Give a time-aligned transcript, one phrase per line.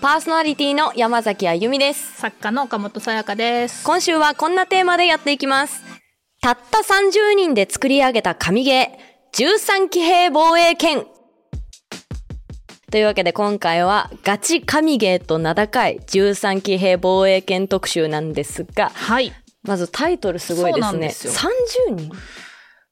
[0.00, 2.20] パーソナリティの山崎あゆみです。
[2.20, 3.84] 作家の岡本さやかです。
[3.84, 5.82] 今週はこんなテーマでやっていきます。
[6.40, 11.04] たった30人で作り上げた神ゲー、13騎兵防衛剣。
[12.92, 19.32] というわけで今回はガチ神ゲーと名高い13騎兵防衛剣特集なんですが、はい。
[19.64, 20.82] まずタイトルすごいですね。
[20.82, 21.32] そうなんですよ
[21.90, 22.12] 30人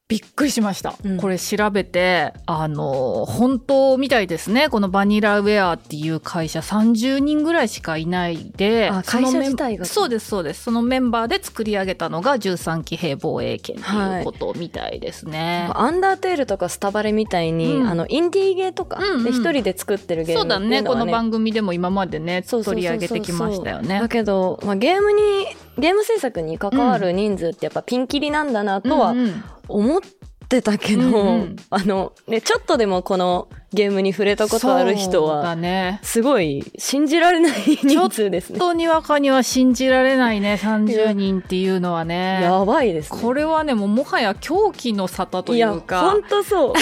[0.09, 0.95] びっくりしました。
[1.05, 4.69] うんこれ調べて、あの、本当みたいですね。
[4.69, 10.63] このバニラウェアっていう会社30人ぐらいしかいないで、あそのメン会社自体がそうです、そうです。
[10.63, 15.69] そのメンバーで作り上げたのが13騎兵防衛権っていうことみたいですね。
[15.75, 20.85] アンダーテールとかスタバレみたいに、うんあのインディーゲーとかで一人で作ってるゲームそうだね。
[20.85, 24.09] この番組でも今までね、取り上げてきましたよねだ。
[24.09, 25.47] けど、まあ、ゲームに
[25.79, 30.01] ゲーム制作に関わる人数ってやっぱピンキリなんだなとはうんうん思っ
[30.49, 35.57] てたけど、うんうんあのねちょっとでもこのゲームに触れたことある人は。
[36.03, 38.59] すごい信じられない人数ですね。
[38.59, 42.41] 本当にわかには信じられないね、30人っていうのはね。
[42.43, 43.21] やばいですね。
[43.21, 46.73] これはね、もうもはや狂気の沙汰というか本、当そう。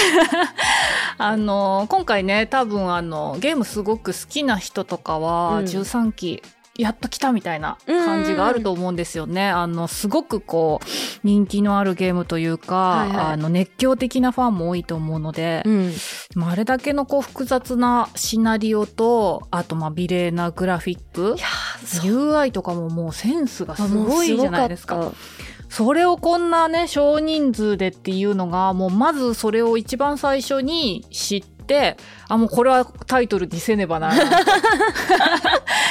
[1.19, 6.43] あの、今回ね、多分あの、ゲームすごく好きな人とかは、うん13期、
[6.77, 9.49] やっと来たみたいな感じがあると思うんですよね。
[9.49, 10.87] あの、すごくこう、
[11.23, 13.17] 人気のあるゲームというか、はいはい。
[13.35, 15.93] あの、熱狂的なファンも多いと思うので、うん、
[16.35, 21.37] まああれだけのこう複雑なシナリオと、あとまあ美麗なグラフィック
[22.03, 25.13] UI とかももうセンスがすごいじゃないですか。
[25.69, 31.54] それをこんなね、少人数でっていうのが、もうまずそれを一番最初に知って、
[32.29, 34.43] あ、もうこれはタイトルにせねばならない。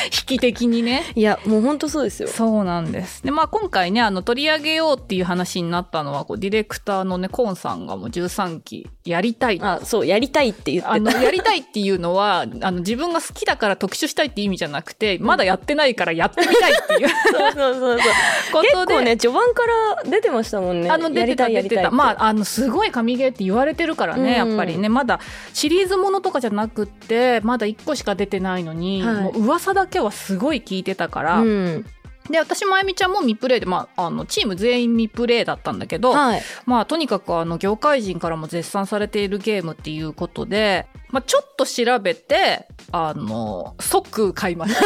[0.05, 1.03] 引き的にね。
[1.15, 2.27] いやもう本当そうですよ。
[2.27, 3.23] そうなんです。
[3.23, 10.93] で、まあ今回ね、あの取り上げようっていう話になったのは、こうディレクターのね、コンさんがもう13期やりたいあそうやりたいって言ってた。
[10.93, 18.11] あの、やりたいっていうのは、あの、自分が好きだから特集したいって意味じゃなくて、まだやってないからやってみたいっていうそうそうそうそう。
[18.53, 18.69] ことで。
[18.69, 19.63] 結構ね序盤か
[20.05, 20.89] ら出てましたもんね。
[20.89, 21.91] あの、出てた、出てた。
[21.91, 24.87] まあ、あの、すごい神ゲーって言われてるからね、うんやっぱりね。
[24.87, 25.19] まだ、
[25.53, 31.85] シリーズものとかじゃなくって、まだ1個しか出てないのに、はいもう噂だけはすごい聞いてたから、うん、
[32.29, 36.41] で、私、まゆみちゃんも未プレイで、まあ、あの、チーム全員未プレイだったんだけど、はい。
[36.65, 44.81] まあ、とにかく、あの、業界人からも絶賛されているゲームっていうことで、まあ、ちょっと調べて、あの、即買いました。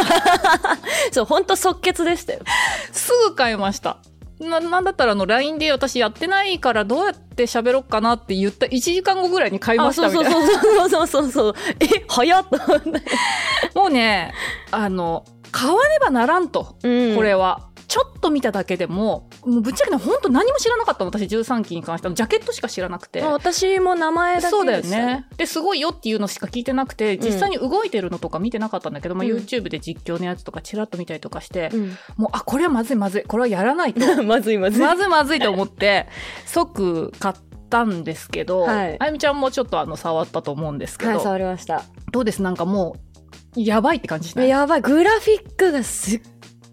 [1.14, 2.40] そう本当即決でしたよ。
[2.92, 3.98] すぐ買いました。
[4.40, 10.48] な、なんだったらあの LINE で私やってないからどうやって喋ろっかなって言った1時間後ぐらいに買いまあしたそうみたいな。
[10.48, 11.54] そうそうそうそうそうそう。
[11.80, 12.46] え早っ。
[13.74, 14.34] もうね、
[14.72, 17.70] あの、買わねばならんと、うんこれは。
[17.88, 22.14] ちょっと見ただけでも、もうぶっちゃけね、本当何も知らなかったの、私13期に関しては。
[22.14, 23.22] ジャケットしか知らなくて。
[23.22, 24.84] まあ私も名前だけそうだよ。
[24.84, 25.26] ね。
[25.38, 33.24] で、すごいよっていうのしか聞いてなくて、実際に動いてるのとか見てなかったんだけど、まあうん YouTube で実況のやつとかチラッと見たりとかして、うんもう、あ、これはまずいまずい。
[33.24, 34.02] これはやらないと。
[34.24, 34.82] まずいまずい。
[34.82, 36.08] まずいまずいと思って、
[36.46, 37.36] 即買っ
[37.70, 41.84] たんですけど、はいあゆみちゃんもちょっとあの触ったと思うんですけど、はい、触りました。
[42.12, 42.42] どうです？
[42.42, 43.00] なんかもう、
[43.56, 44.50] やばいって感じしない？
[44.50, 46.22] やばい、グラフィックがすっ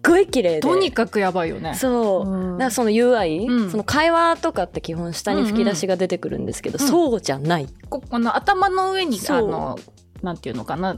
[0.05, 0.59] ごい綺麗で。
[0.61, 1.73] とにかくやばいよね。
[1.75, 2.29] そう。
[2.29, 7.67] うんだからその UI、うんその会話とかって基本下に吹き出しが出てくるんですけど、うんうんそうじゃない。
[7.89, 9.79] ここの頭の上に、あの、
[10.21, 10.97] なんていうのかな、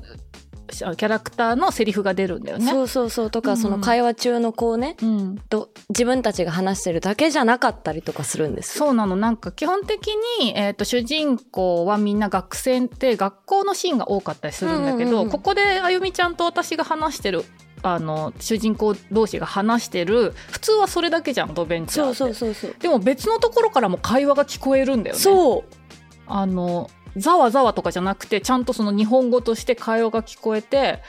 [0.68, 2.70] キャラクターのセリフが出るんだよね。
[2.70, 3.32] そうそうそう。
[3.32, 8.86] とか、うんその会話中のこうね、うんと自分たちが話してるだけじゃなかったりとかするんですよ。
[8.86, 9.16] そうなの。
[9.16, 10.10] なんか基本的
[10.42, 17.44] に、えっ、と、主人公はみんな学生って学校のシーンが多かったりするんだけど、うんうんうんここであゆみちゃんと私が話してる、
[17.84, 22.16] あの、主人公同士が話してる、普通はそれだけじゃん、ドベンチャーそう。
[22.16, 22.76] そうそうそう。
[22.80, 25.22] でも別のところからも会話が聞こえるんだよね。
[25.22, 25.78] そう。
[26.28, 31.00] あの、ざわざわとかじゃなくて、ちゃんとその日本語として会話が聞こえて、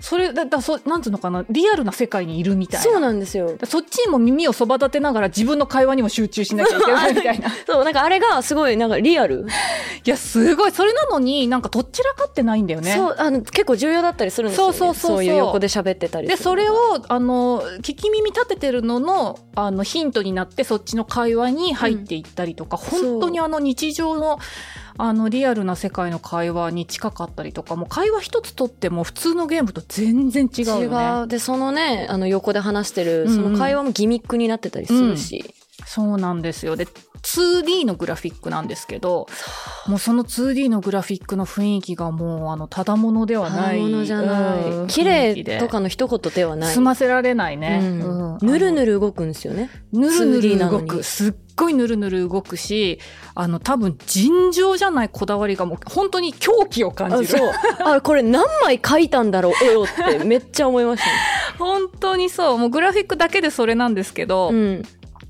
[0.00, 2.84] それだ、だそなんつうのかな、リアルな世界にいるみたいな。
[2.84, 3.56] そうなんですよ。
[3.64, 7.48] そっちにも耳をそば立てながら自分の会話にも集中しなきゃいけないみたいな。
[7.48, 9.46] い そう、なんかあれがすごいなんかリアル。
[10.04, 10.72] や、すごい。
[10.72, 12.94] それなのになんかとっちらかってないんだよね。
[12.96, 14.72] そう、あの、結構重要だったりするんですよ、ね。
[14.72, 16.74] そうそうそうそういう横で喋ってたりで、それを、
[17.08, 24.38] あの、聞き耳立ててるのの、あの、ヒントになって、そっちの会話に入っていったりとか、本当にあの、日常の、
[24.96, 30.84] あの、リアルな世界の会話に近かったりとか、もう会話一つとっても普通のゲームと全然違うよね。
[30.86, 31.28] 違う。
[31.28, 35.44] で、そのね、あの横で話してる、うんうんその会話もギミックになってたりするし。
[35.86, 36.76] そうなんですよ。
[36.76, 36.86] で、
[37.24, 39.26] 2D のグラフィックなんですけど、
[39.86, 43.80] もうその 2D のグラフィックの雰囲気がもう、あの、ただものではない。
[43.80, 44.70] ものじゃない。
[44.70, 46.74] うん綺麗とかの一言ではない。
[46.74, 47.80] 済ませられないね。
[48.42, 49.70] ぬるぬる動くんですよね。
[49.92, 51.02] ぬるぬ 2D る動く。
[51.02, 52.98] すっごいぬるぬる動くし、
[53.34, 57.38] あの、多分尋常じゃないこだわりがもう本当に狂気を感じる。
[57.38, 57.88] あそう。
[57.96, 59.86] あ、これ何枚描いたんだろう、絵をっ
[60.18, 61.12] てめっちゃ思いましたね。
[61.58, 62.58] 本当にそう。
[62.58, 64.82] もうグラフィックだけでそれなんですけど、うん。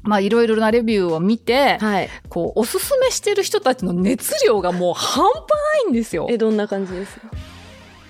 [0.05, 2.09] まあいろいろなレビューを見て、はい。
[2.29, 6.27] こう、おすすめしてる人たちの熱量がもう半端ないんですよ。
[6.31, 7.19] え、どんな感じです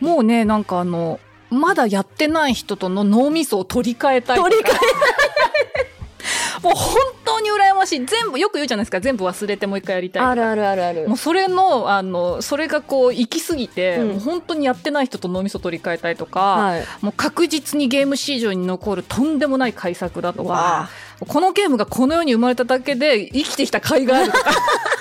[0.00, 1.20] もうね、なんかあの、
[1.50, 4.38] まだやってない人との脳みそを取り替えたい。
[4.38, 4.74] 取り替
[6.62, 8.06] もう本当に羨ましい。
[8.06, 9.00] 全部、よく言うじゃないですか。
[9.00, 10.22] 全部忘れてもう一回やりたい。
[10.24, 11.16] あるあるあるあるもう。
[11.18, 16.84] それの、あの、それがこう、行き過ぎて、うんもう本当にやってない人と脳みそ取り替えたいとか、はい。
[17.02, 20.90] もう確実にゲーム市場に残るとんでもない改作だとわか、
[21.20, 24.50] このゲームがこの世に生まれただけで生きてきた甲斐があるとか、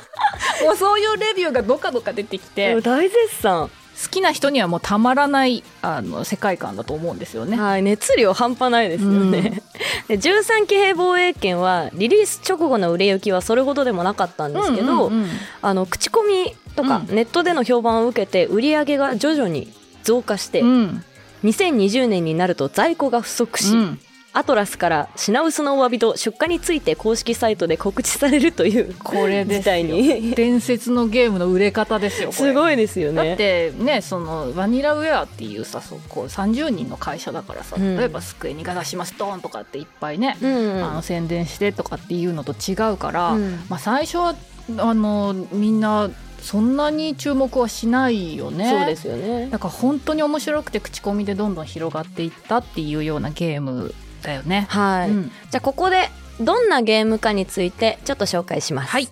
[0.64, 3.70] もうそういうレビューがどかどか出てきて、大絶賛。
[4.02, 7.58] 好きな人にはもうたまらないあの世界観だと思うんですよね。
[7.58, 9.62] はい、熱量半端ないですよね。
[10.08, 15.30] で13騎兵防衛権はリリース直後の売れ行きはそれほどでもなかったんですけど、うんうんうん。
[15.62, 17.16] あの口コミとかうん。
[17.16, 19.72] ネットでの評判を受けて売り上げが徐々に
[20.04, 21.04] 増加して、うん。
[21.44, 24.00] 2020年になると在庫が不足し、うん
[24.36, 32.32] アトラスから品薄のお詫びと出荷について公式サイトで告知されるというこれ事態に伝説のゲームの売れ方ですよ。
[32.32, 33.38] すごいですよだっね。
[33.38, 44.36] てねそのバニラウェアっていうさそうこう30人の会社だからさ、うん例えば机にが出しますドーンとかっていっぱいね、うんあの宣伝してとかっていうのと違うから、うんまあ、最初は
[44.78, 46.10] あのみんな
[46.42, 48.70] そんなに注目はしないよね。
[48.70, 49.50] そうですよね。
[49.50, 54.66] だから本当に面白くて口コミでどんどん広がっていったっていうようなゲームだよね。
[54.70, 56.10] はい、うんじゃあここで
[56.40, 58.90] どんなゲームかについてちょっと紹介します。
[58.90, 59.10] はい。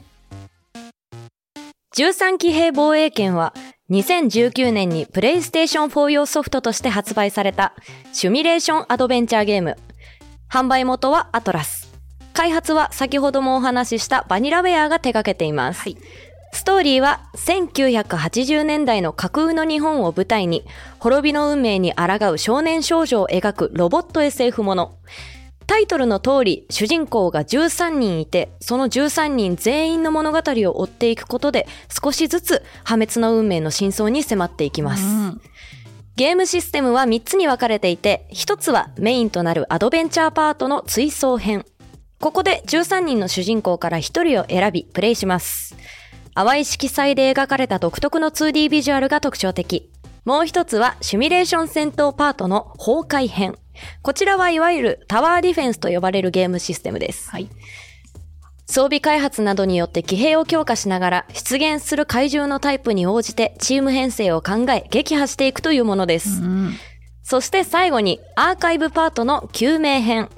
[1.96, 3.54] 13騎兵防衛権は
[3.90, 7.74] 2019年にプレイステーション4用ソフトとして発売された
[8.14, 9.78] シミュレーションアドベンチャーゲーム。
[10.50, 11.92] 販売元はアトラス。
[12.34, 15.82] 開発は先ほどもお話ししたバニラウェアが手掛けています。
[15.82, 15.98] はい
[16.54, 20.66] ストーリーは1980年代の架空の日本を舞台に
[21.00, 24.98] 滅びの運命に抗う少年少女を描くロボット SF もの。
[25.68, 35.06] タイトルの通り、主人公が13人いて、その13人全員の物語を追っていくことで、少しずつ破滅の運命の真相に迫っていきます。
[35.06, 35.42] うん
[36.18, 41.66] ゲームシステムは3つに分かれていて、1つはメインとなるアドベンチャーパートの追走編。
[42.20, 45.76] ここで13人の主人公から1人を選び、プレイします。
[46.34, 49.92] 淡い色彩で描かれた独特の 2D ビジュアルが特徴的。
[50.24, 53.56] もう一つはシミュレーション戦闘パートの崩壊編。
[54.02, 57.30] こちらはいわゆるタワーディフェンスと呼ばれるゲームシステムです。
[57.30, 57.50] はい。
[58.68, 66.42] 装備開発などによって騎兵を強化しながら出現する怪獣のタイプに応じてチーム編成を考え撃破していくというものです。
[66.42, 66.74] うん
[67.24, 70.30] そして最後にアーカイブパートの救命編。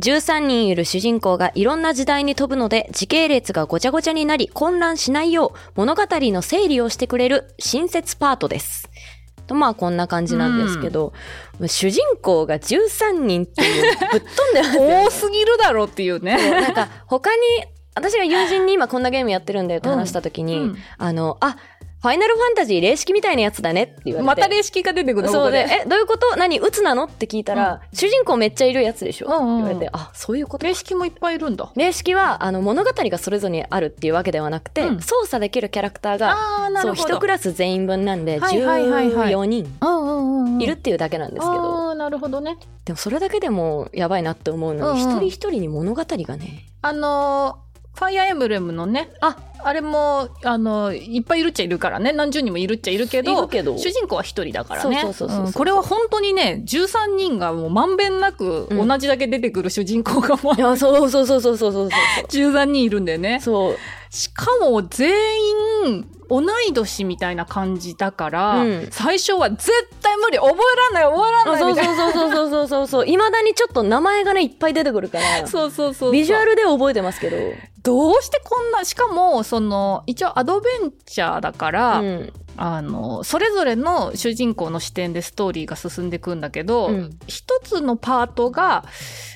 [0.00, 8.88] 13人いる主人公がいろんな時代に飛ぶので時系列がごちゃごちゃになり混乱しないよう物語の整理をしてくれる新設パートです。
[9.48, 11.14] とまあこんな感じなんですけど、
[11.66, 16.36] 主人公が13人っていうぶっ飛んでますよね多すぎるだろうっていうね。
[16.60, 17.42] なんか他に
[17.94, 21.56] 私が友人に今こんなゲームやってるんだよって話した時に、うんうんあのあ
[22.00, 24.26] ファイナルファンタジー霊式みたいなやつだねって言われて。
[24.28, 25.32] また霊式が出てくるの？
[25.32, 25.66] そうで。
[25.84, 26.36] えどういうこと？
[26.36, 26.60] 何？
[26.60, 27.04] 鬱なの？
[27.04, 29.56] って聞いたら、主人公めっちゃいるやつでしょ、うんうんうん。
[29.56, 29.90] 言われて。
[29.92, 31.72] あそういうこと霊式もいっぱいいるんだ。
[31.74, 35.00] 霊式はあの物語がそれぞれにあるっていうわけではなくて、うん。
[35.00, 36.94] 操作できるキャラクターがああ、なそう。
[36.94, 39.32] 一クラス全員分なんではいはいはいはい。
[39.32, 40.54] 14人うんうんうん。
[40.54, 42.56] うんいるっていうだけなんですけど、ああ、なるほどね。
[42.84, 53.76] でもそれだけでもやばいなって思うのに、うんうん一人一人に物語がねあのーファイアーエムブレムのね、ああれも、あのーいっぱいいるっちゃいるからね、何十人もいるっちゃいるけど、いるけど。
[53.78, 55.00] 主人公は一人だからね。
[55.02, 55.48] そうそうそうそうう。
[55.48, 55.52] ん。
[55.52, 58.88] これは本当にね、13人がもうまんべんなくうん。
[58.88, 61.88] 同じだけ出てくる主人公がもう、そうそうそうそうそうそうそう。
[62.28, 63.40] 13人いるんだよね。
[63.42, 63.76] そう。
[64.10, 65.10] しかも全
[65.88, 68.88] 員同い年みたいな感じだから、うん。
[68.90, 69.70] 最初は絶
[70.02, 70.38] 対無理。
[70.38, 71.96] 覚えらんない覚えらんあそうないみたいな。
[71.96, 73.06] そうそうそうそうそうそう。
[73.08, 76.12] いまだにちょっと名前がねいっぱい出てくるからそうそうそうそう。
[76.12, 77.36] ビジュアルで覚えてますけど、
[77.82, 88.84] どうしてこんなしかもその一応アドベンチャーだから、うん、あのそれぞれの主人公の視点でストーリーが進んでいくんだけど、うん、一つのパートが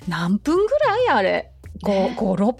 [0.06, 1.50] 何分ぐらいあれ
[1.82, 2.56] ？56分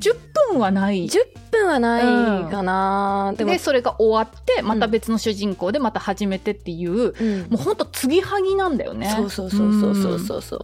[0.00, 0.14] ?10
[0.52, 1.06] 分はない。
[1.06, 1.18] 10
[1.50, 1.98] 分はな
[2.46, 9.12] いかな、うん、でそれが終わってまた別の主人公でまた始めてっていう、うん、もうほんと継ぎはぎなんだよね。
[9.16, 10.60] そうそうそうそうそうそうそう。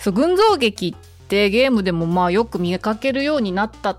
[0.00, 3.98] そう群像劇ってゲームでもまあよく見かけるようになったっ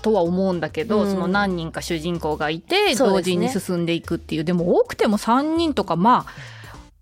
[0.00, 1.10] とは思うんだけど、うん。
[1.10, 4.44] その何人か主人公がいて同時に進んでいくっていう。
[4.44, 6.60] でも多くても3人とかまあ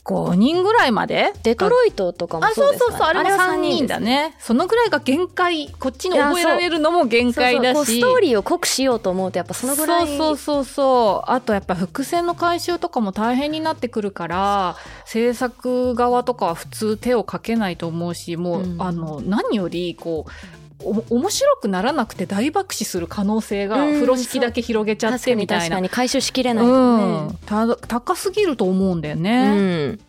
[0.09, 4.35] 5人ぐらいまでデトロイトとかもあそですかそううそうそうあれもは3人だね。
[4.39, 7.99] そのぐらいが限界こっちに覚えられるのも限界だし。
[7.99, 10.07] ストーリーを濃くしようと思うとやっぱそのぐらい。
[10.07, 11.31] そうそうそうそう。
[11.31, 18.83] あとやっぱ伏線の回収とかも大変になってくるから制作側とかは普通手をかけないと思うしもう、うん。
[18.83, 29.89] あの何よりこうお面白くならなくて大爆死する可能性がうん風呂敷だけ広げちゃってみたいなかに回収しきれないとうんね、た高すぎると思うんだようね。
[29.89, 30.01] ん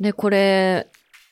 [0.00, 0.88] でこれ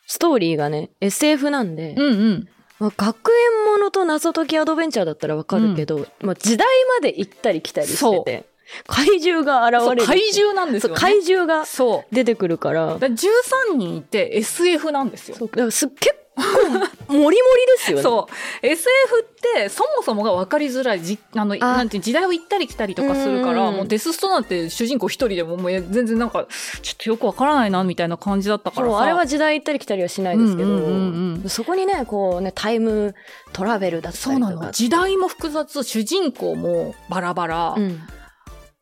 [0.06, 2.48] ストーリーがね SF なんで、うんうん。
[2.80, 3.30] まあ、学
[3.66, 6.66] 園ものと謎解きアドベンチャーだったらわかるけど、まあ、時代
[6.98, 8.46] まで行ったり来たりしてて
[8.86, 10.98] 怪獣が現れる怪獣なんですよ、ね。
[10.98, 11.64] 怪獣が。
[12.10, 15.36] 出てくるからだ13人いて SF なんですよ。
[15.36, 17.40] そうだからす結構モリモリで
[17.78, 18.02] すよね。
[18.02, 18.28] そ
[18.62, 18.66] う。
[18.66, 18.86] SF
[19.22, 26.46] ってそもそもが分かりづらいじあのなんて時代を行ったり来たりとかするからうんもうデスストなんて主人公一人でももう全然なんか
[26.82, 28.92] ちょっとよく分からないなみたいな感じだったからさ。
[28.92, 31.48] そうあれは時代行ったり来たりはしないですけど、うんうんうんうん。
[31.48, 33.14] そこにねこうねタイム
[33.52, 34.70] トラベルだったそうなの。
[34.70, 38.00] 時代も複雑主人公もバラバラ、うん。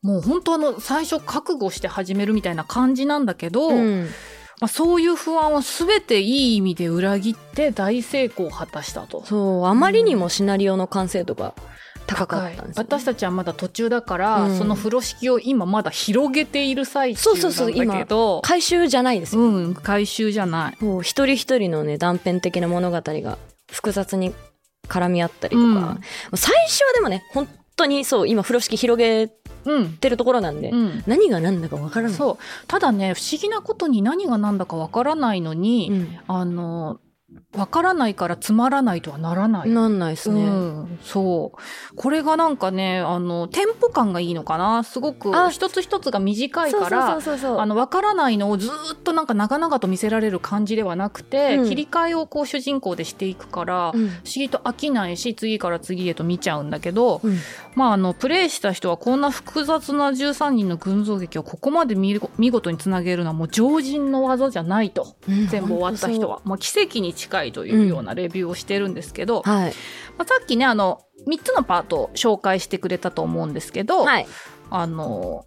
[0.02, 4.08] もう本当あの最初覚悟して始めるみたいな感じなんだけど、うん
[4.60, 9.24] まあ、そういう不安を全ていい意味で裏切って大成功を果たしたと。
[9.24, 11.54] そうあまりにもシナリオの完成度が
[12.06, 14.58] 高かったんですよね、私たちはまだ途中だから、うん。
[14.58, 20.84] その風呂敷を今まだ広げている最中そうそうそうなんだけど回収じゃないですよ、うん回収じゃない。
[20.84, 23.38] もう一人一人のね断片的な物語が
[23.70, 24.34] 複雑に
[24.88, 26.00] 絡み合ったりとか、うん。
[26.34, 27.46] 最初はでもね本
[27.76, 29.30] 当にそう今風呂敷広げ
[29.64, 32.16] うん、てるところなんで、うん、何が何だかわからない。
[32.16, 32.38] そう。
[32.66, 36.18] ただね不思議なことに何が何だかわからないのに、うん。
[36.26, 37.00] あの
[37.54, 39.68] わからないからつまらないとはならない。
[39.68, 41.96] なんないですね、うん、そう。
[41.96, 44.82] これがなんかねあのテンポ感がいいのかな？
[44.82, 51.68] すごくあ一つ一つが短いからあの分からないのをずーっとなんか長々と見せられる感じではなくて、うん。
[51.68, 54.08] 切り替えをこう主人公でしていくから、うん。
[54.08, 57.36] 不思議と飽きないし次から次へと見ちゃうんだけど、うん。
[57.74, 65.14] まああのプレイした人はこんな複雑な13人の群像劇をここまで見る見事につなげるのはもう常人の技じゃないと。
[65.28, 65.46] うん。
[65.48, 69.72] 全部終わった人は、もう奇跡に近いというようなレビューをしてるんですけど、はい。
[70.16, 74.26] まあ、さっきねあの3つのパートを紹介してくれたと思うんですけど、はい。
[74.70, 75.44] あの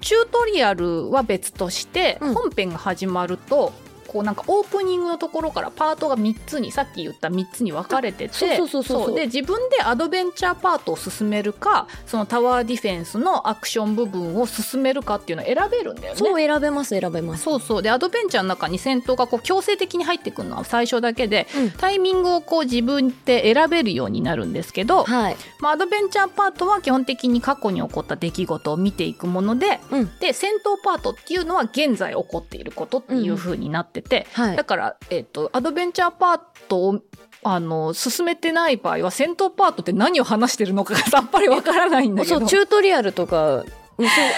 [0.00, 2.34] チュートリアルは別として、うん。
[2.34, 3.72] 本編が始まると
[4.10, 9.14] こうなんかオープニングのところからパートが3つにさっき言った3つに分かれててそうそうそうそうそう。
[9.14, 16.18] で自分でアドベンチャーパートを進めるかそのタワーディフェンスのアクション部分を進めるかっていうのを選べるんだよね。
[16.18, 17.44] そう選べます選べます。
[17.44, 17.82] そうそう。
[17.82, 21.70] でアドベンチャーの中に戦闘がこう強制的に入ってくるのは最初だけで、うん。
[21.70, 25.36] タイミングをこう自分で選べるようになるんですけど、はい。
[25.60, 30.10] まあ、アドベンチャーパートは基本的に過去に起こった出来事を見ていくものでうん。
[30.18, 34.56] で戦闘パートっていうのは現在起こっていることっていう風になってて、はい。
[34.56, 37.00] だから、えっとアドベンチャーパートを
[37.42, 42.40] あの進めてない場合は戦闘パートって何を話してるのかがさっぱりわからないんだけど。
[42.40, 43.64] そうチュートリアルとか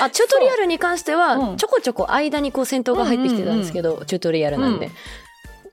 [0.01, 1.57] あチュートリアルに関しては、うん。
[1.57, 4.91] ちょこちょこ間にこう戦闘が入ってきてたんですけど、チュートリアルなんで、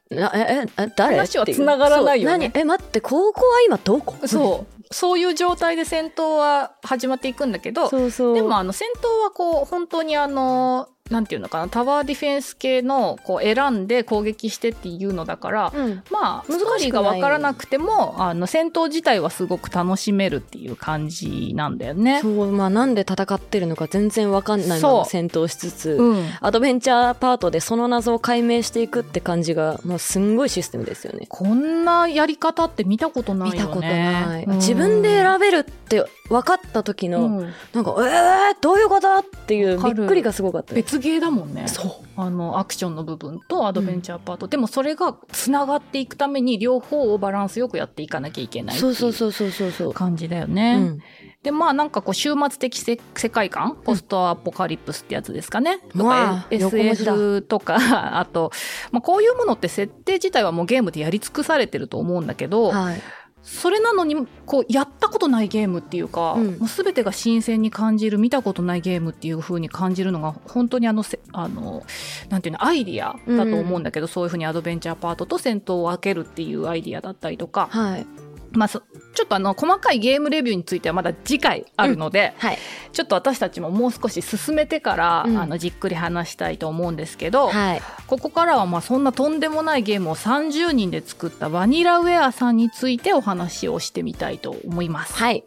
[0.10, 1.17] なえええ誰？
[1.17, 2.51] 話は繋がらないよね。
[2.55, 4.15] え待って高校は今どこ？
[4.27, 4.74] そう。
[4.91, 8.34] そういう状態で戦闘は始まっていくんだけどそうそう。
[8.34, 22.22] でもあの戦闘はこう本当にあのなんていうのかなタワーディフェンス系のこう選んで攻撃してっていうのだから、うんまあ難しいが分からなくてもあの戦闘自体はすごく楽しめるっていう感じなんだよね。
[22.22, 31.25] そうまあなんで戦ってるのか全然わかんないまま戦闘しつつ、うんアドベンチャーパートでその謎を解明していくって感じが、まあ、すんごいシステムですよね。
[31.28, 33.62] こんなやり方って見たことないよね。
[33.62, 37.53] 見たことない、うん自分で選べるって分かった時の、うん。
[37.74, 39.08] なんかえー、どういうこと？
[39.17, 40.75] っていうびっくりがすごかった。
[40.75, 41.67] 別ゲーだもんね。
[41.67, 41.91] そう。
[42.15, 50.77] あのアクションの部分とアドベンチャーパート、でもそれがつながっていくために両方をバランスよくやっていかなきゃいけないってそういうそうそうそうそうそう、感じだようね。
[50.77, 51.00] ん、
[51.41, 53.77] でまあなんかこう終末的せ世界観？
[53.84, 55.79] ポストアポカリプスってやつですかね？
[55.98, 57.77] とまあか SF とか
[58.19, 58.51] あと、
[58.91, 63.01] まあ、こういうものって設定自体はもうゲームでやり尽くされてると思うんだけど、はい
[63.50, 66.46] それなのにこうやったことないゲームっていうか、うん。
[66.60, 71.84] もう全てが新鮮に感じる見たことないゲームっていう風に感じるのが本当にあのせあの
[72.29, 77.68] なんていうのアイディアだと思うんだけど、そういう風にアドベンチャーパートと戦闘を分けるっていうアイディアだったりとか。
[77.72, 78.06] はい
[78.51, 78.82] まあ、そ
[79.13, 82.58] ちょっとあの、細かいゲームレビューについてはまだ次回あるので、はい。
[82.91, 87.82] ちょっと私たちももう少し進めてから、うんあの、じっくり話したいと思うんですけど、はい。
[88.08, 95.13] ここからはまあそんなとんでもないゲームを30人で作ったバニラウェアさんについてお話をしてみたいと思います。
[95.13, 95.44] はい。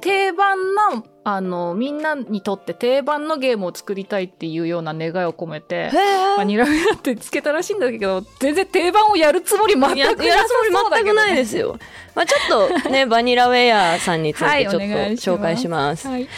[0.00, 1.02] 定番な、
[1.34, 5.90] あの、みんなにとって定番のゲームを作りたいっていうような願いを込めて、
[6.36, 10.94] バニラウェアってつけたらしいんだけど、全然定番をやるつもり全くいや、るさつもり。
[10.96, 11.78] 全くないですよ。
[12.14, 16.08] まあちょっとね、バニラウェアさんについはいてちょっと紹介します。
[16.08, 16.28] はい。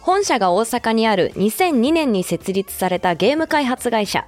[0.00, 4.26] 本社が大阪にある2002年に設立されたゲーム開発会社。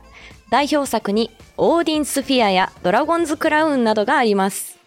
[0.50, 4.78] 代表作にオーディンスフィアやドラゴンズクラウンなどがあります。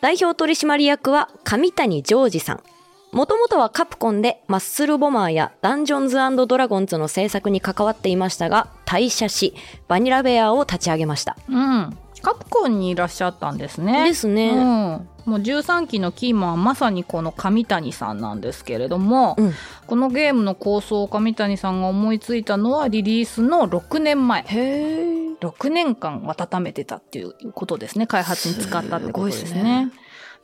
[0.00, 2.75] 代表取締役は上谷ジョージさん。
[3.12, 9.54] もともとはカプコンでマッスルボマーやダンジョンズドラゴンズの制作に関わっていましたが、退社し、
[9.88, 11.36] バニラベアを立ち上げました。
[11.48, 11.96] うん。
[12.22, 14.04] カプコンにいらっしゃったんですね。
[14.04, 14.50] ですね。
[14.50, 19.52] うん、もう13期のキーマンはまさにこの上谷さんなんですけれども、うん
[19.86, 24.42] このゲームの構想を上谷さんが思いついたのはリリースの6年前。
[24.42, 25.38] へー。
[25.38, 28.08] 6年間温めてたっていうことですね。
[28.08, 29.48] 開発に使ったってことですね。
[29.48, 29.92] すごいですね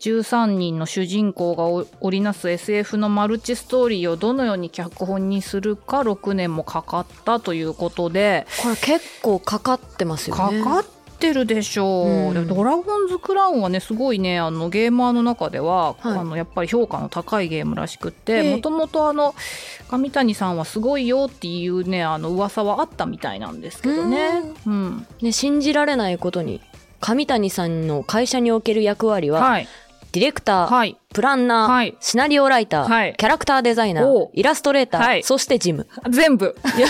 [0.03, 10.61] 13人の主人公がお織りなす SF のマルチストーリーをどのように脚本にするか6年もかかったということで、これ結構かかってますよね。
[10.65, 10.85] かかっ
[11.21, 12.35] てるでしょう、うん。
[12.35, 16.19] でドラゴンズクラウンはねすごいねあのゲーマーの中では、はい。
[16.19, 19.37] あのやっぱり評価の高いゲームらしくてもともとあの
[19.89, 24.43] 上谷さんはすごいよっていうねあの噂はあったみたいなんですけどね。
[24.67, 25.07] うん。
[25.21, 26.61] ね、信じられないことに、
[27.01, 29.69] 上谷さんの会社における役割は、はい
[30.13, 30.99] ディレクター、はい。
[31.15, 31.97] プランナー、はい。
[32.01, 33.15] シナリオライター、はい。
[33.17, 35.23] キャラクターデザイナーイラストレーター、はい。
[35.23, 35.87] そしてジム。
[36.11, 36.55] 全部。
[36.79, 36.87] や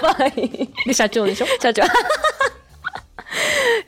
[0.00, 0.68] ばい。
[0.86, 1.46] で社長でしょ？
[1.60, 1.82] 社長。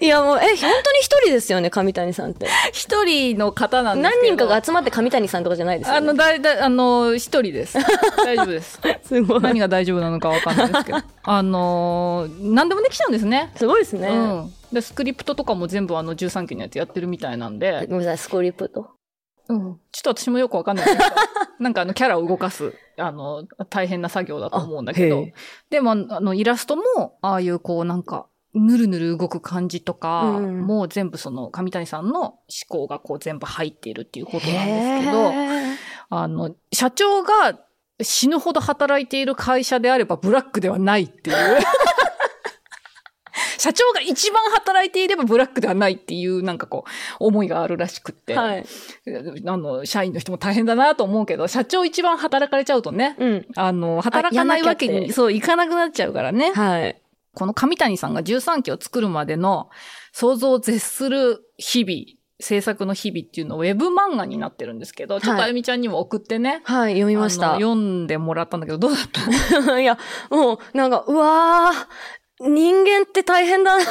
[0.00, 2.48] いやもう、え、本当に一人ですよね、上谷さんって。
[2.72, 5.98] 一人の方なんです何人かが集まって上谷さんとかじゃないですよ、ね。
[5.98, 7.78] あのだいだいあの一人です。
[8.24, 8.80] 大丈夫です。
[9.04, 9.40] すごい。
[9.40, 10.98] 何が大丈夫なのかわかんないですけど。
[11.24, 13.50] あのー何でもできちゃうんですね。
[13.56, 14.08] すごいですね。
[14.08, 18.90] うん、でスクリプトとかも全部あの13期のやつやってるみたいなんで、ごめんなさい、スクリプト。
[19.48, 21.00] うん、ちょっと私もよくわかんないけど。
[21.58, 25.26] なんかあのキャラを動かすあの大変な作業だと思うんだけど。
[25.70, 35.32] でもあのイラストもああいうこうなんかぬるぬる動く感じとか、うんもう全部その上谷さんの思考がこう全部入っているっていうことなんですけど
[36.10, 37.58] あの社長が
[38.00, 41.36] 死ぬほど働いている会社であればブラックではないっていう。
[43.58, 46.84] 社長が一番働いていればブラックではないっていうなんかこ
[47.20, 48.34] う思いがあるらしくって。
[48.34, 48.66] はい。
[49.46, 53.46] あの、社員の人も大変だなと思うけど、社長一番働かれちゃうとね、うん。
[53.54, 56.50] あの、働かないわけに、そう、いかなくなっちゃうからね。
[56.52, 57.01] はい。
[57.34, 59.70] この上谷さんが13期を作るまでの
[60.12, 66.60] 想像を絶する日々、制作の日々っていうのをウェブ漫画になってるんですけど、ちょっとあゆみちゃんにも送ってね。
[66.64, 67.54] はい、読みました。
[67.54, 69.08] 読んでもらったんだけど、どうだっ
[69.64, 69.78] た？
[69.80, 69.98] いや、
[70.30, 73.84] もう、なんか、うわー、人間って大変だな。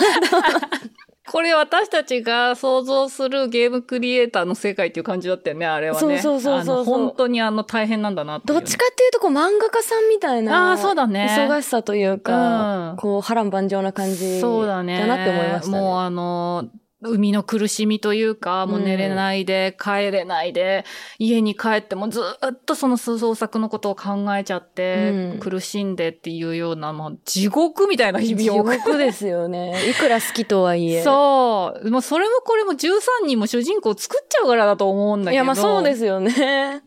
[1.31, 6.19] これ私たちが想像するゲームクリエイターの世界っていう感じだったよね、あれはね。
[6.19, 10.73] そうそうそうそう本当にあの大変なんだなってどっちかっていうと、こう、漫画家さんみたいな。
[10.73, 14.41] あーそうだね忙しさというか、うんこう、波乱万丈な感じ。
[14.41, 14.99] そうだね。
[14.99, 15.79] だなって思いましたね。
[15.79, 16.65] もうあの、
[17.03, 20.85] 海の苦しみというか、もう寝れないで、帰れないで、
[21.17, 29.73] 家に帰ってもずっとその創作のことを考えちゃって、うん苦しんでっていうような、もう地獄みたいな日地々を送獄ですよね。
[29.89, 31.01] いくら好きとはいえ。
[31.01, 31.89] そう。
[31.89, 35.33] もうそれもこれも13人も主人公作っちゃうからだと思うんだけど。
[35.33, 36.83] いや、まあそうですよね。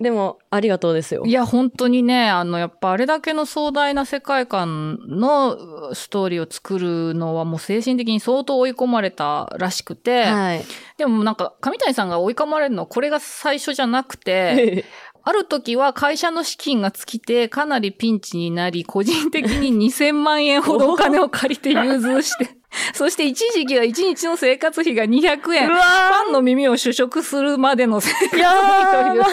[0.00, 1.24] でも、ありがとうですよ。
[1.26, 10.64] いや、本当にね、あの、やっぱあれだけの壮大な世界観のストーリーを作るのはもう精神的に相当追い込まれたらしくて、はい。
[10.98, 14.84] でもなんか上谷さんが追い込まれるのはこれが最初じゃなくて、
[15.24, 22.57] ある時は会社の資金が尽きてかなりピンチになり、個人的に2000万円ほどお金を借りて融通して、
[22.94, 25.68] そして一時期は1日の生活費が200円。
[25.68, 25.78] うわ
[26.24, 29.24] パンの耳を主食するまでの生活費という。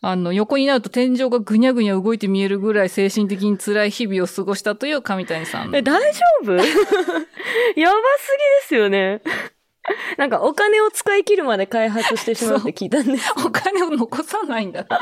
[0.00, 5.74] あの、横になると天井がぐにゃぐにゃ動いて見えるぐらい精神的に辛い日々を過ごしたという上谷さん。
[5.74, 6.52] え、大丈夫？
[6.54, 6.70] やばす
[7.74, 7.96] ぎで
[8.66, 9.22] すよね。
[10.16, 13.32] なんかお金を使い切るまで開発してしまうって聞いたんです。
[13.44, 14.94] お金を残さないんだって。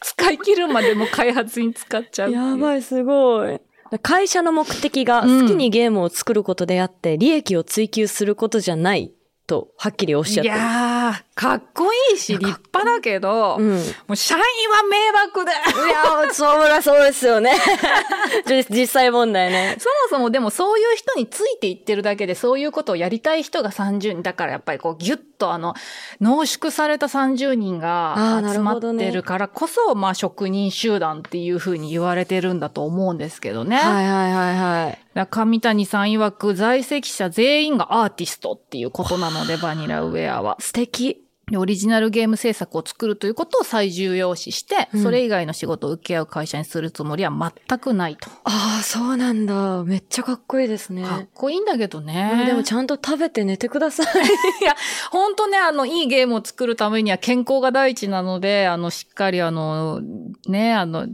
[0.00, 2.32] 使い切るまでも開発に使っちゃうう。
[2.32, 3.60] やばい、すごい。
[4.02, 9.12] 会社の目的が好きにゲームを作ることであって、利益を追求することじゃない
[9.46, 10.56] と、はっきりおっしゃってる。
[10.56, 10.64] いや
[11.06, 13.68] やー、かっこいいし、立派だけど、うん。
[13.68, 13.78] も
[14.10, 15.86] う社員は迷惑だよ。
[15.86, 17.54] いや、そらそうですよね。
[18.46, 19.76] じ実際問題ね。
[19.78, 24.22] そもそもでもそういう人についていってるだけでそういうことをやりたい人が30人。
[24.22, 25.74] だからやっぱりこうギュッとあの
[26.20, 33.76] 濃縮された30人が集まってるからこそ、まあ職人集団っていうふうに言われてるんだと思うんですけどね。
[33.76, 35.26] はいはいはいはい。
[35.26, 40.56] 上谷さん曰く在籍者全員がアーティストっていうことなので、バニラウェアは。
[40.60, 41.25] 素敵。
[41.48, 48.28] でオリジナルゲーム制作を作るということを最重要視して、うんそれ以外の仕事を請け合う会社にするつもりは全くないと。
[48.44, 49.84] ああ、そうなんだ。
[49.84, 51.04] めっちゃかっこいいですね。
[51.04, 52.44] かっこいいんだけどうんね。
[52.46, 54.06] でもちゃんと食べて寝てください。
[54.60, 54.74] いや、
[55.12, 60.00] 本当ね、あの、いいゲームを作るためには健康が第一なので、あの、しっかりあの、
[60.48, 61.06] ね、あの、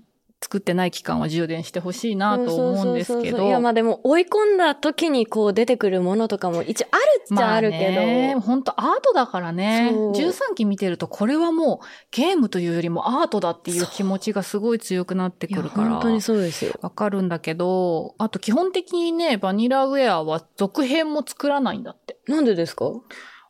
[0.42, 3.46] 作ってない期間は充電してほしいなと思うんですけど。
[3.46, 8.40] いや、まあでも追い込んだ時にこう出てくるものとかも一応あるっちゃあるけど。
[8.40, 9.90] 本当アートだからね。
[9.92, 15.90] そう13期見てると、これはもうゲームというよりもアートだっていう気持ちがすごい強くなってくるから。
[15.90, 16.72] 本当にそうですよ。
[16.83, 22.18] わかるんだけど、あと基本的にね、バニラウェアは続編も作らないんだって。
[22.26, 22.90] なんでですか？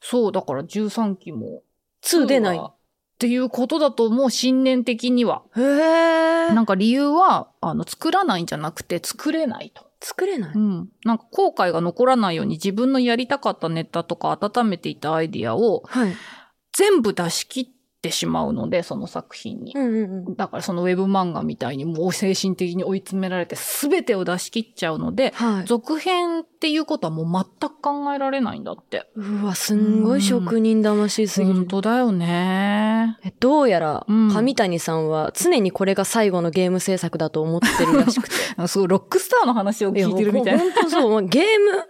[0.00, 1.62] そう、だから13期も。
[2.02, 2.60] ?2 出ない。
[3.22, 5.42] っていうことだと思う、信念的には。
[5.56, 6.52] へえ。
[6.52, 9.86] なんか理由は、あの、作らないんじゃなくて作れないと。
[10.00, 10.52] 作れない。
[10.52, 10.88] うん。
[11.04, 16.16] なんか後悔が残らないように自分のやりたかったネタとか温めていたアイディアをはい。
[16.72, 17.66] 全部出し切っ
[18.02, 19.72] てしまうので、その作品に。
[19.74, 20.36] うんうんうん。
[20.36, 25.64] だからそのウェブ漫画みたいにもう精神的に追い詰められて全てを出し切っちゃうので、はい。
[25.66, 29.08] 続編っていうことはもう全く考えられないんだって。
[29.14, 31.66] うわ、すんごい職人魂すぎる本。
[31.66, 33.18] 当だよね。
[33.24, 38.34] えどうやら、うん上谷さんは常にこれが最後のゲーム制作だと思ってるらしくて。
[38.66, 40.60] すごいロックスターの話を聞いてるみたいな。
[40.60, 41.84] 本当そう ゲーム、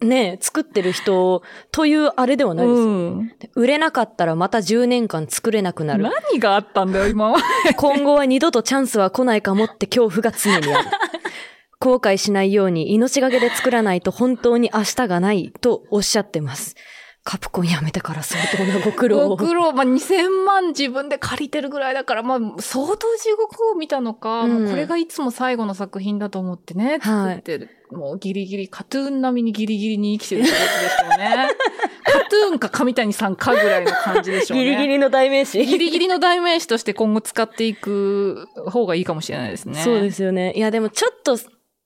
[0.00, 2.84] ね、作ってる人というあれではないですよ。
[2.84, 3.32] うん。
[3.54, 6.04] 売れなかったらまた10年間作れなくなる。
[6.04, 7.38] 何があったんだよ、今は。
[7.76, 10.88] 今後は二度とチャンスは来ないかもって恐怖が常にある。
[11.80, 16.76] 後悔しないように命がけで作らないと本当に明日がないとおっしゃってます。
[17.22, 19.28] カプコン辞めてから相当なご苦労を。
[19.30, 27.70] ご苦労、まあ、2000万自分で借りてるぐらいだから、まあ、相当地獄を見たのか、うんこれがいつも最後の作品だと思ってね、はい作ってる。
[27.90, 31.48] もうギリギリ、カトゥーン並みにギリギリに生きてるってことでしょうね。
[32.04, 34.64] カトゥーンか上谷さんかぐらいの感じでしょうね。
[34.64, 35.64] ギリギリの代名詞。
[35.64, 39.80] ギリギリの代名詞として今後使っていく方がいいかもしれないですね。
[39.82, 40.52] そうですよね。
[40.54, 41.36] いやでもちょっと、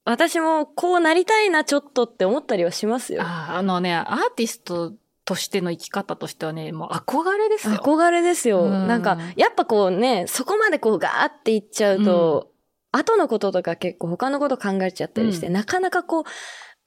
[0.05, 3.23] 私もこうなりたいなちょっとって思ったりはしますよ。
[3.23, 4.92] あーあのね、アーティスト
[5.24, 7.74] としての生き方としてはね、もう憧れですよ。
[7.76, 8.64] 憧れですよ。
[8.64, 12.50] うんなんか、やっぱこうね、そこまでこうガーっていっちゃうと、
[12.92, 16.24] 後のこととか結構他のこと考えちゃったりして、うんなかなかこ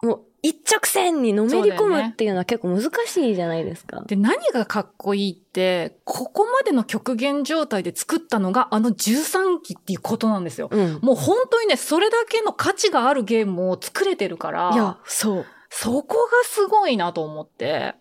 [0.01, 4.03] う、もう一直線にのめり込むっていうのは結構難しいじゃないですか。
[4.05, 10.69] で、何がかっこいいって、ここまでの極限状態で作ったのがあの13期っていうことなんですよ。
[10.71, 10.99] うん。
[11.01, 15.45] もう本当にね、それだけの価値があるゲームを作れてるから、いや、そう。
[15.79, 17.93] そこがすごいなと思って。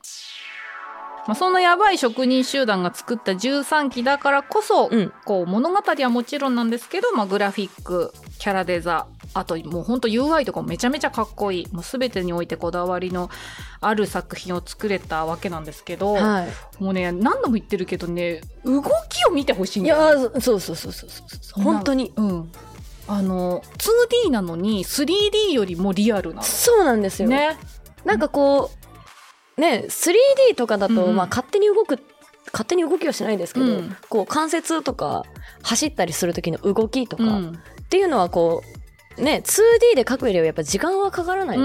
[1.26, 5.12] まあ、そんなやばい職人集団が作った13期だからこそ、うん。
[5.26, 11.66] こう物語はもちろんなんですけど、まあ、グラフィック、キャラデザ、あともう本当 UI とかもめちゃめちゃかっこいい。
[11.70, 13.28] もう全てにおいてこだわりの
[13.82, 16.46] ある作品を作れたわけなんですけど、は
[16.78, 19.82] もうね、何度も言ってるけどね、動きを見てほしいい。
[19.82, 21.62] んだよ、いやー、そうそうそうそうそう。
[21.62, 22.12] 本当に。
[22.16, 22.52] うん。
[23.08, 23.62] あの、
[24.26, 27.32] 2D なのに 3D よりもリアルなそうなんですの。
[27.32, 27.38] よ。
[27.38, 27.58] ね。
[28.04, 28.70] なんかこ
[29.56, 31.98] う、ね、3D とかだと、まあ勝手に動く、
[32.52, 35.24] 勝手に動きはしないですけど、うんこう関節とか
[35.62, 37.48] 走ったりする時の動きとか、うん。
[37.80, 38.62] っていうのはこ
[39.18, 41.56] う、ね、2D で描くよりはやっぱ時間はかからない。
[41.56, 41.62] と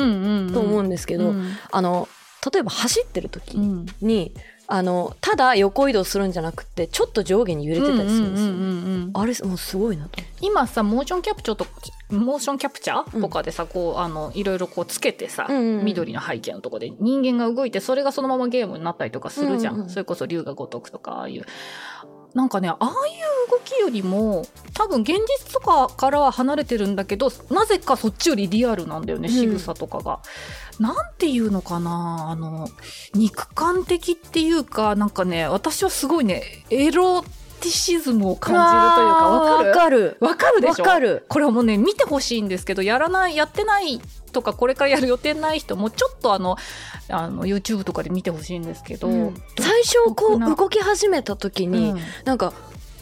[0.59, 2.07] 思うんですけど、うんあの、
[2.51, 3.85] 例えば走ってる時うん。
[4.01, 4.33] に、
[4.73, 8.51] あの、ただ横移動するんじゃなくて、ちょっと上下に揺れてたりするんですよ。
[8.51, 10.21] うんうんうんうんあれ、もうすごいなと。
[10.39, 11.67] 今さモーションキャプチャーと
[12.09, 13.19] モーションキャプチャうん。
[13.19, 15.85] ーとかでさ、こうあのいろいろこうつけてさ、うんうんうん。
[15.85, 19.89] 緑の背景のとこで人間が動いてそれがそのままゲームになったりとかするじゃん、うんうんうん。
[19.89, 21.45] それこそ龍が如くとかああいう
[22.33, 29.33] なんかねああいう動きよりも多分現実とかからは離れてるんだけどなぜかそっちよりリアルなんだよねうん。
[29.33, 30.21] 仕草とかが、
[30.79, 32.69] なんていうのかなあの
[33.13, 37.23] 肉感的っていうかなんかね私はすごいねエロ
[37.61, 39.69] ティシズムを感じるというかわかる？
[39.69, 40.17] わかる。
[40.19, 40.83] わかるでわしょ？
[40.83, 41.25] かる。
[41.29, 44.01] これはもうね見てほしいんですけどやらないやってない
[44.33, 46.57] とかこれからやる予定ない人もちょっとあの
[47.09, 52.53] あの YouTube とかで見てほしいんですけど、うん最初こう動き始めた時に、うんなんか、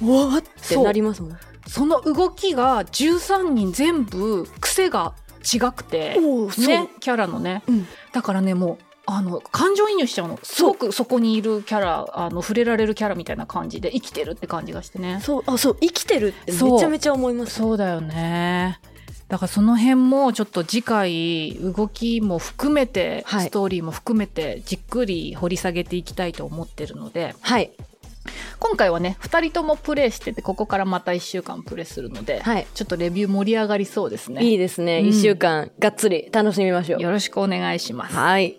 [0.02, 1.38] うわーってなりますもん。
[1.68, 6.18] その動きが13人全部癖が違くて。
[6.20, 10.40] ね、キャラのねうんだからねもうあの感情移入しちゃうの。
[10.44, 15.20] すごくそこにいるキャラあの触れられるキャラみたいな感じで生きてるって感じがしてね。
[15.24, 17.56] そう、あ、そう、生きてるってめちゃめちゃ思います。
[17.56, 18.80] そうだよね。
[19.28, 23.48] だからその辺もちょっと次回動きも含めて、はい。
[23.48, 27.72] ストーリーも含めてじっくり掘り下げていきたいと思ってるのではい。
[28.60, 32.68] 今回はね2人ともプレイしててここからまた1週間プレイするので、はい。
[32.74, 35.00] ちょっとレビュー盛り上がりそうですねいいですね。
[35.00, 37.02] うん一、週間、がっつり楽しみましょう。
[37.02, 38.58] よろしくお願いしますはい。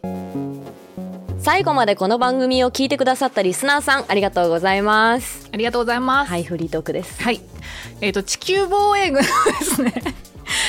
[1.39, 5.49] 最後までこの番組を聞いてくださったリスナーさん、ありがとうございます。
[5.53, 7.23] ありがとうございますはい、フリートークです。
[7.23, 7.41] はい。
[8.03, 9.29] えっ、と、地球防衛軍で
[9.65, 9.95] すね。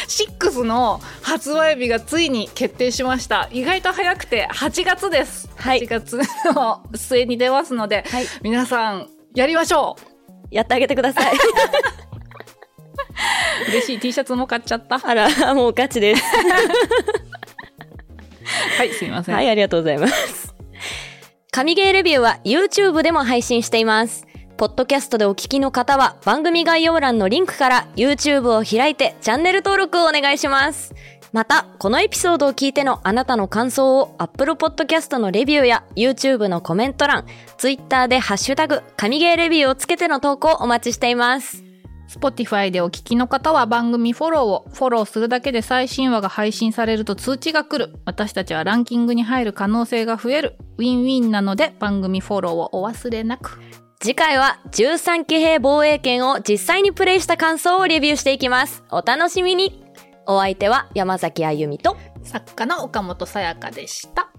[0.07, 3.49] 6の発売日がついに決定しました。
[3.51, 5.49] 意外と早くて8月です。
[5.55, 6.19] はい8月
[6.53, 9.95] の末に出ますので、はい皆さんやりましょ
[10.51, 11.33] やってあげてください。
[11.33, 11.37] う。
[13.69, 14.99] 嬉しい T シャツも買っちゃった。
[14.99, 16.23] はあら、もうガチです。
[18.83, 19.35] い、すいません。
[19.35, 20.53] はい、ありがとうございます。
[21.51, 24.25] 神ゲーレビューは YouTube でも配信しています。
[24.61, 30.93] ポッドキャストでお聞きの方は番組概要欄のリンクから YouTube を開いてチャンネル登録をお願いします。
[31.33, 37.25] また、このエピソードを聞いてのあなたの感想を Apple Podcast のレビューや YouTube のコメント欄、
[37.57, 41.63] Twitter でハッシュタグ神ゲーレビューをつけての投稿をお待ちしています。
[42.07, 47.95] Spotify でお聞きの方は番組フォローをフォローするだけで最新話が配信されると通知が来る。
[48.05, 50.55] 私たちはランキングに入る可能性が増える。
[50.77, 53.59] ウィンウィンなので番組フォローをお忘れなく。
[54.01, 58.83] 次回は13騎兵防衛権を実際にプレイした感想をレビューしていきます。
[58.89, 59.85] お楽しみに
[60.25, 64.30] お相手は山崎あゆみと作家の岡本さやかでした。